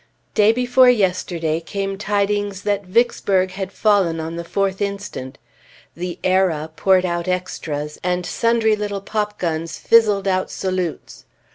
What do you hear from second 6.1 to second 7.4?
"Era" poured out